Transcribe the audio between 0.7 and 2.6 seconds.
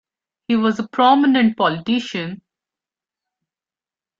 a prominent politician.